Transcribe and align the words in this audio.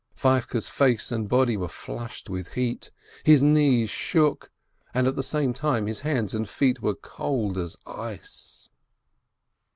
Feivke's 0.15 0.67
face 0.67 1.11
and 1.11 1.29
body 1.29 1.55
were 1.55 1.67
flushed 1.67 2.27
with 2.27 2.53
heat, 2.53 2.89
his 3.23 3.43
knees 3.43 3.91
shook, 3.91 4.49
and 4.95 5.05
at 5.05 5.15
the 5.15 5.21
same 5.21 5.53
time 5.53 5.85
his 5.85 5.99
hands 5.99 6.33
and 6.33 6.49
feet 6.49 6.81
were 6.81 6.95
cold 6.95 7.55
as 7.55 7.77
ice. 7.85 8.69